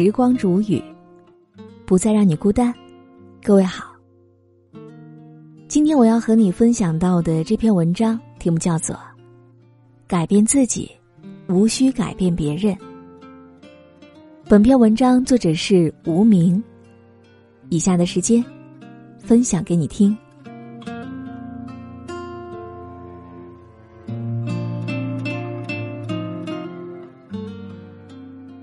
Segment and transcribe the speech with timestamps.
[0.00, 0.80] 时光煮雨，
[1.84, 2.72] 不再让你孤单。
[3.42, 3.96] 各位好，
[5.66, 8.94] 今天我要和你分享到的这篇文章题目叫做
[10.06, 10.88] 《改变自己，
[11.48, 12.72] 无需改变别人》。
[14.48, 16.62] 本篇文章作者是无名。
[17.68, 18.44] 以下的时间，
[19.18, 20.16] 分享给你听。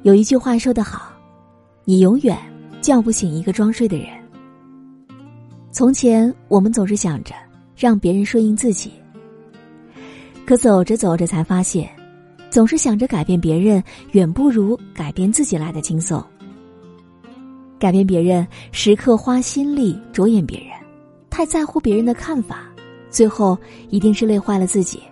[0.03, 1.11] 有一句话说得好，
[1.87, 2.35] 你永远
[2.81, 4.07] 叫不醒一个装睡的人。
[5.71, 7.35] 从前我们总是想着
[7.77, 8.91] 让别人顺应自己，
[10.47, 11.87] 可走着走着才发现，
[12.49, 16.23] 总是想着改变别人，远不如改变自己来的轻松。
[17.77, 20.69] 改变别人，时刻花心力着眼别人，
[21.29, 22.67] 太在乎别人的看法，
[23.11, 23.55] 最后
[23.91, 25.03] 一定是累坏了自己。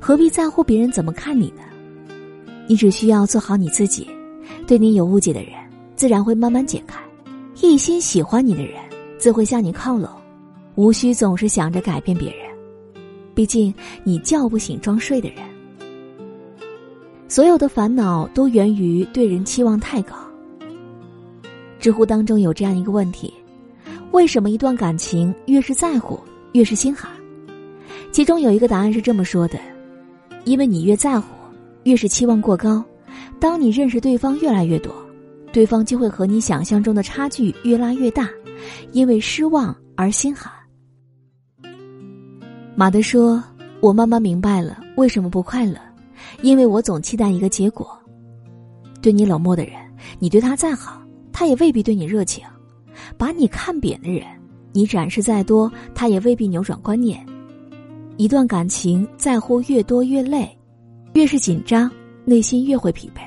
[0.00, 1.62] 何必在乎别人怎么看你呢？
[2.66, 4.08] 你只需要做好你自己，
[4.66, 5.52] 对你有误解的人，
[5.94, 6.98] 自然会慢慢解开；
[7.62, 8.82] 一心喜欢你的人，
[9.16, 10.10] 自会向你靠拢。
[10.74, 12.40] 无需总是想着改变别人，
[13.34, 15.38] 毕竟你叫不醒装睡的人。
[17.28, 20.16] 所有的烦恼都源于对人期望太高。
[21.78, 23.32] 知乎当中有这样一个问题：
[24.10, 26.18] 为什么一段感情越是在乎，
[26.52, 27.10] 越是心寒？
[28.10, 29.58] 其中有一个答案是这么说的：
[30.44, 31.26] 因为你越在乎。
[31.84, 32.84] 越是期望过高，
[33.38, 34.92] 当你认识对方越来越多，
[35.52, 38.28] 对方就会和你想象中的差距越拉越大，
[38.92, 40.52] 因为失望而心寒。
[42.74, 43.42] 马德说
[43.80, 45.76] ：“我慢慢明白了为什么不快乐，
[46.42, 47.88] 因为我总期待一个结果。
[49.00, 49.74] 对你冷漠的人，
[50.18, 51.00] 你对他再好，
[51.32, 52.44] 他也未必对你热情；
[53.16, 54.26] 把你看扁的人，
[54.72, 57.24] 你展示再多，他也未必扭转观念。
[58.16, 60.48] 一段感情在乎越多越累。”
[61.14, 61.90] 越是紧张，
[62.26, 63.20] 内心越会疲惫。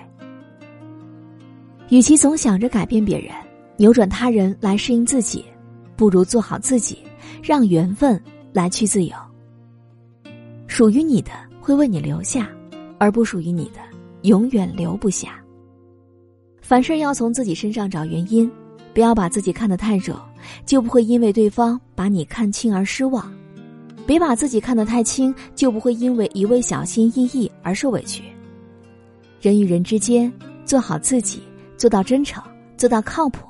[1.90, 3.32] 与其总想着改变别人、
[3.78, 5.44] 扭转他人来适应自己，
[5.96, 7.00] 不如做好自己，
[7.42, 8.22] 让缘分
[8.54, 9.16] 来去自由。
[10.68, 12.48] 属于你的会为你留下，
[13.00, 13.80] 而不属于你的
[14.22, 15.44] 永远留不下。
[16.62, 18.52] 凡事要从自己身上找原因，
[18.94, 20.16] 不要把自己看得太重，
[20.66, 23.34] 就不会因为对方把你看轻而失望。
[24.06, 28.24] 别把自己看得太轻，就不会因为一味小心翼翼而受委屈。
[29.42, 30.32] 人与人之间，
[30.66, 31.42] 做好自己，
[31.78, 32.44] 做到真诚，
[32.76, 33.48] 做到靠谱。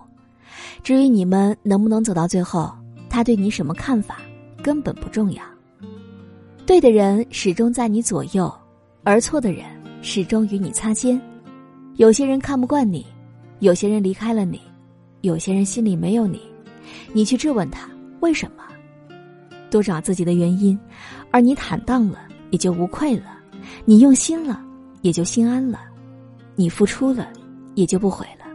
[0.84, 2.72] 至于你们能不能走到最后，
[3.10, 4.18] 他对你什么看法，
[4.62, 5.44] 根本不重要。
[6.66, 8.54] 对的人始终在你左右，
[9.04, 9.66] 而错的人
[10.04, 11.20] 始终与你擦肩。
[11.96, 13.06] 有些人看不惯你，
[13.60, 14.62] 有些人离开了你，
[15.22, 16.40] 有些人心里没有你，
[17.14, 17.90] 你去质问他
[18.20, 18.64] 为什么。
[19.72, 20.80] 多找自己的原因，
[21.32, 22.20] 而你坦荡了，
[22.52, 23.26] 也就无愧了；
[23.86, 24.64] 你用心了，
[25.02, 25.80] 也就心安了；
[26.56, 27.28] 你付出了，
[27.76, 28.46] 也就不悔了。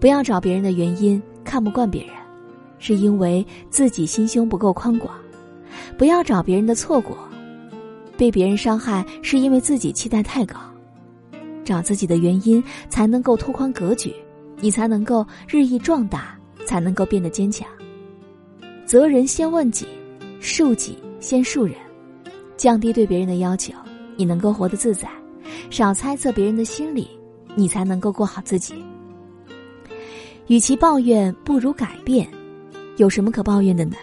[0.00, 2.14] 不要找别人的原因，看不惯别人，
[2.78, 5.14] 是因为自己心胸不够宽广；
[5.96, 7.16] 不要找别人的错过，
[8.16, 10.56] 被别人伤害是因为自己期待太高。
[11.64, 14.14] 找自己的原因，才能够拓宽格局，
[14.60, 16.36] 你才能够日益壮大，
[16.66, 17.68] 才能够变得坚强。
[18.84, 19.86] 责人先问己。
[20.44, 21.76] 恕己先恕人，
[22.56, 23.72] 降低对别人的要求，
[24.16, 25.06] 你能够活得自在；
[25.70, 27.08] 少猜测别人的心理，
[27.54, 28.74] 你才能够过好自己。
[30.48, 32.28] 与其抱怨，不如改变。
[32.98, 33.96] 有什么可抱怨的呢？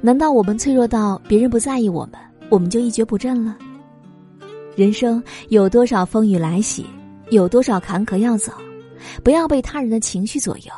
[0.00, 3.56] 难道我们脆弱到别人不在意我们，我们就一蹶不振了？
[4.76, 6.84] 人生有多少风雨来袭，
[7.30, 8.52] 有多少坎坷要走，
[9.24, 10.72] 不要被他人的情绪左右，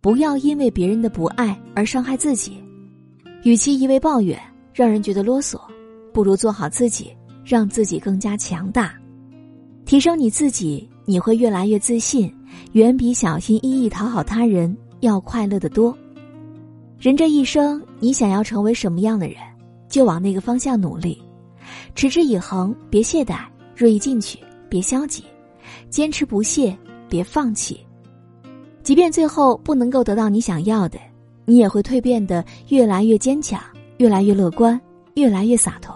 [0.00, 2.62] 不要因为别人的不爱而伤害自己。
[3.44, 4.38] 与其一味抱怨，
[4.72, 5.60] 让人觉得啰嗦，
[6.12, 8.94] 不如做好自己，让自己更加强大，
[9.92, 12.34] 提升你自己，你会越来越自信，
[12.72, 15.94] 远比小心翼翼讨好他人要快乐的多。
[16.98, 19.36] 人这一生，你想要成为什么样的人，
[19.90, 21.20] 就往那个方向努力，
[21.94, 23.40] 持之以恒，别懈怠，
[23.76, 25.22] 锐意进取，别消极，
[25.90, 26.74] 坚持不懈，
[27.06, 27.78] 别放弃，
[28.82, 30.98] 即便最后不能够得到你想要的。
[31.44, 33.60] 你也会蜕变得越来越坚强，
[33.98, 34.80] 越来越乐观，
[35.16, 35.94] 越来越洒脱。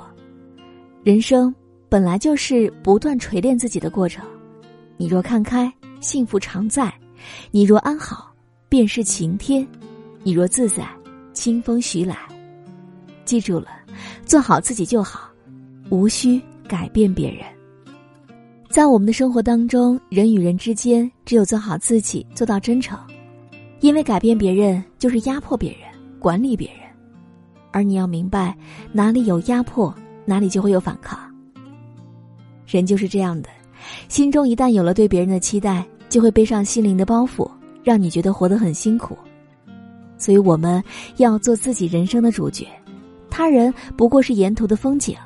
[1.02, 1.54] 人生
[1.88, 4.24] 本来就是不断锤炼自己的过程。
[4.96, 6.90] 你若看开，幸福常在；
[7.50, 8.32] 你若安好，
[8.68, 9.66] 便是晴天；
[10.22, 10.86] 你若自在，
[11.32, 12.16] 清风徐来。
[13.24, 13.68] 记住了，
[14.24, 15.28] 做好自己就好，
[15.90, 17.44] 无需改变别人。
[18.68, 22.98] 在我们的生活当中，人与人之间，只有做好自己，做到真诚。
[23.80, 25.80] 因为改变别人就是压迫别人、
[26.18, 26.80] 管理别人，
[27.72, 28.56] 而你要明白，
[28.92, 29.94] 哪里有压迫，
[30.24, 31.25] 哪里就会有反抗。
[32.66, 33.48] 人就是这样的，
[34.08, 37.48] 心中一旦有了对别人的期待，就会背上心灵的包袱，
[37.84, 39.16] 让你觉得活得很辛苦。
[40.18, 40.82] 所以，我们
[41.18, 42.66] 要做自己人生的主角，
[43.30, 45.16] 他人不过是沿途的风景。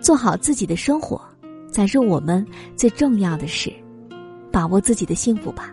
[0.00, 1.20] 做好自己的生活，
[1.70, 3.72] 才是我们最重要的事。
[4.52, 5.72] 把握自己的幸福吧。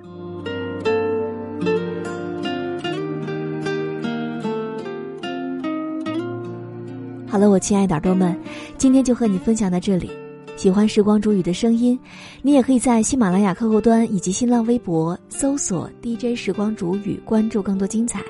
[7.27, 8.37] 好了，我亲爱的耳朵们，
[8.77, 10.11] 今天就和你分享到这里。
[10.57, 11.97] 喜欢时光煮雨的声音，
[12.41, 18.21] 你也可以在喜马拉雅客户端以及新浪微博搜索 DJ 时光煮雨，关注更多精彩。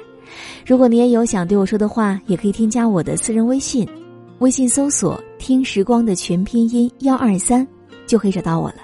[0.65, 3.87] 如果你也有想对我说的话，也可以添加我的私人微信，
[4.39, 7.65] 微信搜索“听时光”的全拼音幺二三，
[8.05, 8.79] 就可以找到我了。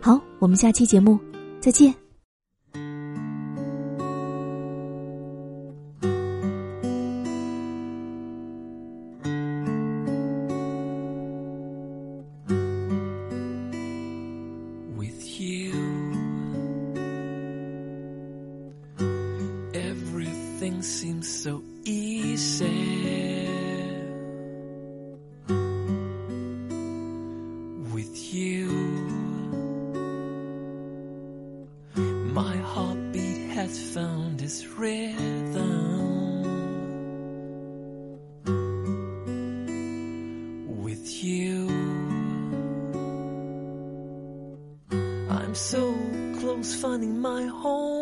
[0.00, 1.18] 好，我们下期节目
[1.60, 2.05] 再见。
[20.76, 22.66] Everything seems so easy.
[27.94, 28.66] With you,
[32.34, 35.64] my heartbeat has found its rhythm.
[40.82, 41.68] With you,
[45.30, 45.94] I'm so
[46.38, 47.95] close finding my home.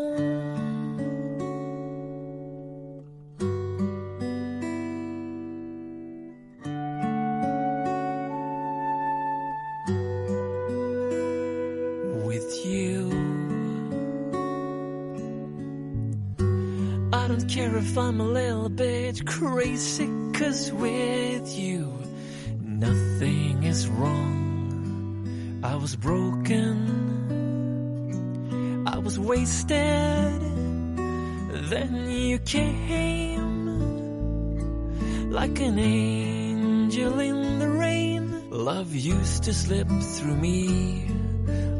[17.48, 21.92] Care if I'm a little bit crazy, cause with you,
[22.60, 25.60] nothing is wrong.
[25.62, 26.76] I was broken,
[28.86, 30.40] I was wasted,
[31.70, 33.64] then you came
[35.30, 38.50] like an angel in the rain.
[38.50, 41.06] Love used to slip through me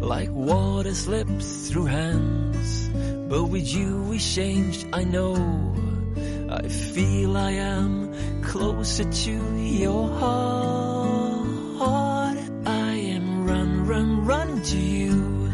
[0.01, 2.84] like water slips through hands.
[3.35, 5.35] But with you we changed, I know.
[6.49, 11.49] I feel I am closer to your heart.
[12.65, 15.51] I am run, run, run to you.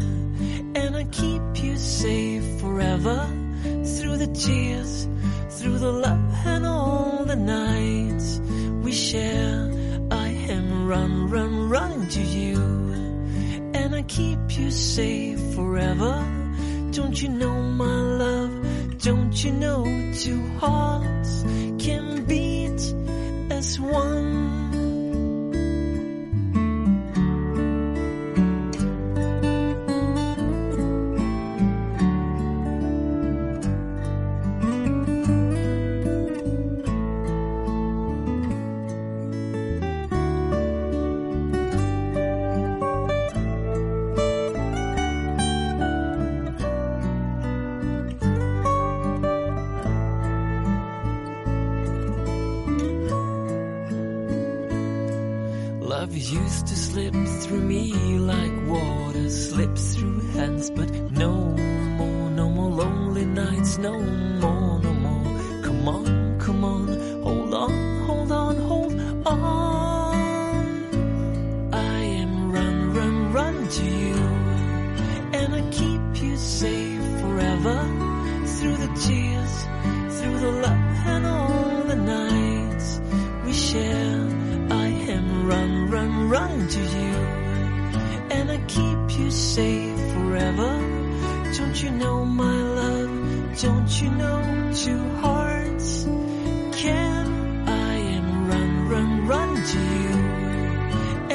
[0.75, 3.17] And I keep you safe forever.
[3.63, 5.07] Through the tears,
[5.49, 8.41] through the love and all the nights
[8.83, 9.71] we share.
[10.11, 12.59] I am run, run, run to you
[13.73, 16.40] and I keep you safe forever.
[16.91, 18.97] Don't you know, my love?
[18.97, 21.43] Don't you know two hearts
[21.79, 22.81] can beat
[23.49, 24.20] as one?
[56.29, 62.69] Used to slip through me like water slips through hands, but no more, no more
[62.69, 64.50] lonely nights, no more.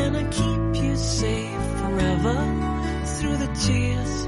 [0.06, 2.38] Gonna keep you safe forever
[3.16, 4.22] through the tears,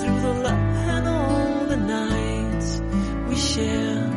[0.00, 2.80] through the love and all the nights
[3.28, 4.07] we share.